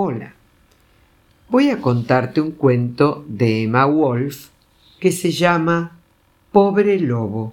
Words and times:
Hola. 0.00 0.32
Voy 1.48 1.70
a 1.70 1.80
contarte 1.80 2.40
un 2.40 2.52
cuento 2.52 3.24
de 3.26 3.64
Emma 3.64 3.84
Wolf 3.84 4.50
que 5.00 5.10
se 5.10 5.32
llama 5.32 5.98
Pobre 6.52 7.00
Lobo. 7.00 7.52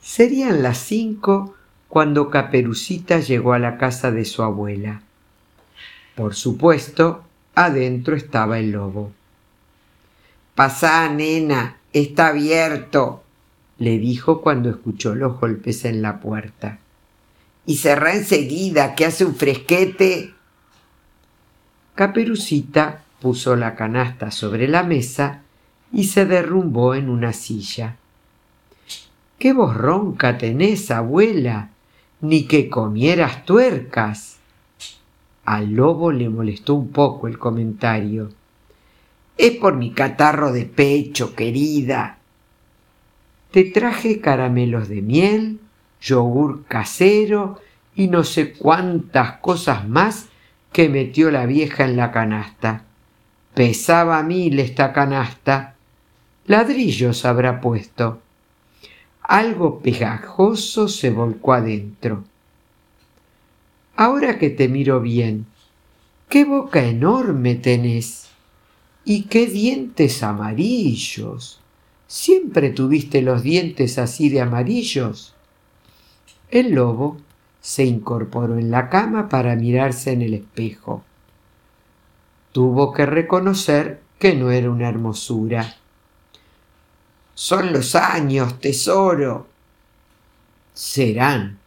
Serían 0.00 0.62
las 0.62 0.78
cinco 0.78 1.54
cuando 1.88 2.30
Caperucita 2.30 3.18
llegó 3.18 3.52
a 3.52 3.58
la 3.58 3.76
casa 3.76 4.10
de 4.10 4.24
su 4.24 4.42
abuela. 4.42 5.02
Por 6.16 6.34
supuesto, 6.34 7.22
adentro 7.54 8.16
estaba 8.16 8.58
el 8.58 8.70
lobo. 8.70 9.12
Pasá, 10.54 11.06
nena, 11.10 11.76
está 11.92 12.28
abierto, 12.28 13.24
le 13.76 13.98
dijo 13.98 14.40
cuando 14.40 14.70
escuchó 14.70 15.14
los 15.14 15.38
golpes 15.38 15.84
en 15.84 16.00
la 16.00 16.18
puerta. 16.18 16.78
Y 17.66 17.76
cerrá 17.76 18.14
enseguida, 18.14 18.94
que 18.94 19.04
hace 19.04 19.26
un 19.26 19.34
fresquete. 19.34 20.37
Caperucita 21.98 23.02
puso 23.20 23.56
la 23.56 23.74
canasta 23.74 24.30
sobre 24.30 24.68
la 24.68 24.84
mesa 24.84 25.42
y 25.92 26.04
se 26.04 26.26
derrumbó 26.26 26.94
en 26.94 27.08
una 27.08 27.32
silla. 27.32 27.96
¿Qué 29.36 29.52
voz 29.52 29.76
ronca 29.76 30.38
tenés, 30.38 30.92
abuela? 30.92 31.70
Ni 32.20 32.44
que 32.44 32.70
comieras 32.70 33.44
tuercas. 33.44 34.38
Al 35.44 35.72
lobo 35.72 36.12
le 36.12 36.28
molestó 36.28 36.74
un 36.74 36.90
poco 36.90 37.26
el 37.26 37.36
comentario. 37.36 38.30
Es 39.36 39.56
por 39.56 39.74
mi 39.74 39.90
catarro 39.90 40.52
de 40.52 40.66
pecho, 40.66 41.34
querida. 41.34 42.18
Te 43.50 43.64
traje 43.64 44.20
caramelos 44.20 44.88
de 44.88 45.02
miel, 45.02 45.58
yogur 46.00 46.64
casero 46.66 47.58
y 47.96 48.06
no 48.06 48.22
sé 48.22 48.52
cuántas 48.52 49.38
cosas 49.38 49.88
más 49.88 50.28
que 50.72 50.88
metió 50.88 51.30
la 51.30 51.46
vieja 51.46 51.84
en 51.84 51.96
la 51.96 52.12
canasta. 52.12 52.84
Pesaba 53.54 54.22
mil 54.22 54.58
esta 54.60 54.92
canasta. 54.92 55.74
Ladrillos 56.46 57.24
habrá 57.24 57.60
puesto. 57.60 58.20
Algo 59.22 59.80
pegajoso 59.80 60.88
se 60.88 61.10
volcó 61.10 61.52
adentro. 61.52 62.24
Ahora 63.96 64.38
que 64.38 64.48
te 64.48 64.68
miro 64.68 65.00
bien, 65.00 65.46
qué 66.28 66.44
boca 66.44 66.84
enorme 66.84 67.56
tenés 67.56 68.28
y 69.04 69.22
qué 69.24 69.46
dientes 69.46 70.22
amarillos. 70.22 71.60
¿Siempre 72.06 72.70
tuviste 72.70 73.20
los 73.22 73.42
dientes 73.42 73.98
así 73.98 74.28
de 74.28 74.40
amarillos? 74.40 75.34
El 76.50 76.72
lobo 76.72 77.18
se 77.60 77.84
incorporó 77.84 78.58
en 78.58 78.70
la 78.70 78.88
cama 78.88 79.28
para 79.28 79.56
mirarse 79.56 80.12
en 80.12 80.22
el 80.22 80.34
espejo. 80.34 81.04
Tuvo 82.52 82.92
que 82.92 83.06
reconocer 83.06 84.00
que 84.18 84.34
no 84.34 84.50
era 84.50 84.70
una 84.70 84.88
hermosura. 84.88 85.76
Son 87.34 87.72
los 87.72 87.94
años, 87.94 88.60
tesoro. 88.60 89.46
Serán. 90.74 91.58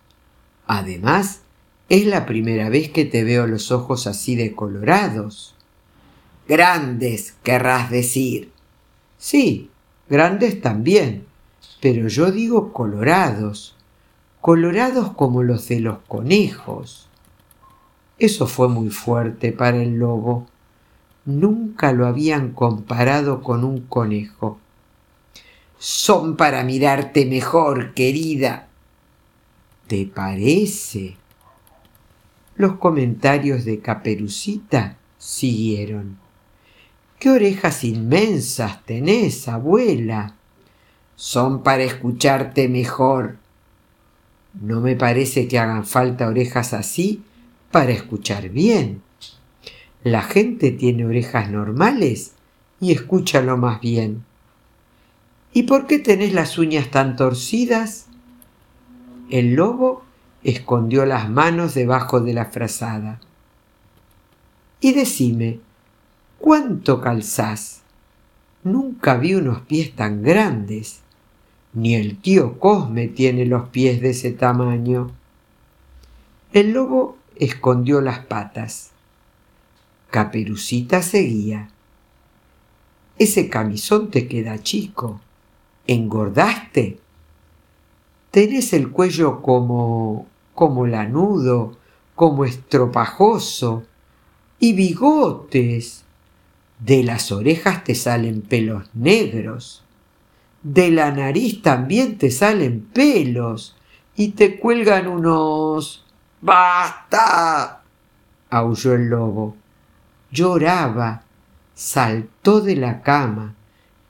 Además, 0.67 1.41
es 1.89 2.05
la 2.05 2.25
primera 2.25 2.69
vez 2.69 2.89
que 2.89 3.05
te 3.05 3.23
veo 3.23 3.47
los 3.47 3.71
ojos 3.71 4.07
así 4.07 4.35
de 4.35 4.53
colorados. 4.53 5.55
Grandes, 6.47 7.35
querrás 7.43 7.89
decir. 7.89 8.51
Sí, 9.17 9.69
grandes 10.09 10.61
también, 10.61 11.25
pero 11.79 12.07
yo 12.07 12.31
digo 12.31 12.73
colorados, 12.73 13.75
colorados 14.41 15.13
como 15.13 15.43
los 15.43 15.67
de 15.67 15.79
los 15.79 15.99
conejos. 16.07 17.07
Eso 18.17 18.47
fue 18.47 18.67
muy 18.67 18.89
fuerte 18.89 19.51
para 19.51 19.77
el 19.77 19.97
lobo. 19.97 20.47
Nunca 21.25 21.93
lo 21.93 22.07
habían 22.07 22.51
comparado 22.51 23.41
con 23.41 23.63
un 23.63 23.81
conejo. 23.81 24.59
Son 25.77 26.35
para 26.37 26.63
mirarte 26.63 27.25
mejor, 27.25 27.93
querida. 27.93 28.67
¿Te 29.87 30.05
parece? 30.05 31.17
Los 32.55 32.73
comentarios 32.73 33.65
de 33.65 33.79
Caperucita 33.79 34.97
siguieron. 35.17 36.17
¿Qué 37.19 37.29
orejas 37.29 37.83
inmensas 37.83 38.83
tenés, 38.85 39.47
abuela? 39.47 40.35
Son 41.15 41.61
para 41.61 41.83
escucharte 41.83 42.67
mejor. 42.67 43.40
No 44.59 44.81
me 44.81 44.95
parece 44.95 45.47
que 45.47 45.59
hagan 45.59 45.85
falta 45.85 46.27
orejas 46.27 46.73
así 46.73 47.23
para 47.71 47.91
escuchar 47.91 48.49
bien. 48.49 49.01
La 50.03 50.23
gente 50.23 50.71
tiene 50.71 51.05
orejas 51.05 51.49
normales 51.49 52.33
y 52.79 52.91
escucha 52.91 53.41
lo 53.41 53.57
más 53.57 53.79
bien. 53.79 54.25
¿Y 55.53 55.63
por 55.63 55.87
qué 55.87 55.99
tenés 55.99 56.33
las 56.33 56.57
uñas 56.57 56.89
tan 56.91 57.15
torcidas? 57.15 58.07
El 59.29 59.53
lobo 59.53 60.03
escondió 60.43 61.05
las 61.05 61.29
manos 61.29 61.73
debajo 61.73 62.19
de 62.19 62.33
la 62.33 62.45
frazada. 62.45 63.19
Y 64.79 64.93
decime, 64.93 65.59
¿Cuánto 66.41 67.01
calzás? 67.01 67.81
Nunca 68.63 69.15
vi 69.15 69.35
unos 69.35 69.61
pies 69.61 69.95
tan 69.95 70.23
grandes. 70.23 71.01
Ni 71.73 71.95
el 71.95 72.17
tío 72.17 72.59
Cosme 72.59 73.07
tiene 73.07 73.45
los 73.45 73.69
pies 73.69 74.01
de 74.01 74.09
ese 74.09 74.31
tamaño. 74.31 75.11
El 76.51 76.73
lobo 76.73 77.17
escondió 77.37 78.01
las 78.01 78.19
patas. 78.19 78.91
Caperucita 80.09 81.01
seguía. 81.01 81.69
Ese 83.17 83.49
camisón 83.49 84.11
te 84.11 84.27
queda 84.27 84.61
chico. 84.61 85.21
¿Engordaste? 85.87 86.99
Tenés 88.31 88.73
el 88.73 88.91
cuello 88.91 89.41
como... 89.41 90.27
como 90.53 90.85
lanudo, 90.87 91.77
como 92.15 92.43
estropajoso. 92.43 93.83
Y 94.59 94.73
bigotes. 94.73 96.03
De 96.79 97.03
las 97.03 97.31
orejas 97.31 97.83
te 97.85 97.95
salen 97.95 98.41
pelos 98.41 98.89
negros. 98.93 99.83
De 100.63 100.91
la 100.91 101.11
nariz 101.11 101.61
también 101.61 102.17
te 102.17 102.31
salen 102.31 102.81
pelos. 102.81 103.75
Y 104.15 104.29
te 104.29 104.59
cuelgan 104.59 105.07
unos... 105.07 106.05
¡Basta! 106.41 107.81
aulló 108.49 108.93
el 108.93 109.09
lobo. 109.09 109.55
Lloraba, 110.31 111.23
saltó 111.73 112.61
de 112.61 112.75
la 112.75 113.01
cama, 113.01 113.55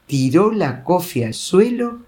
tiró 0.08 0.52
la 0.52 0.84
cofia 0.84 1.28
al 1.28 1.34
suelo 1.34 2.00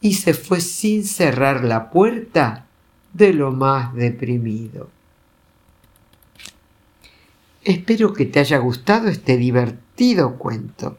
y 0.00 0.14
se 0.14 0.34
fue 0.34 0.60
sin 0.60 1.04
cerrar 1.04 1.64
la 1.64 1.90
puerta 1.90 2.66
de 3.12 3.32
lo 3.32 3.52
más 3.52 3.94
deprimido. 3.94 4.90
Espero 7.62 8.12
que 8.12 8.26
te 8.26 8.40
haya 8.40 8.58
gustado 8.58 9.08
este 9.08 9.36
divertido 9.36 10.36
cuento. 10.36 10.98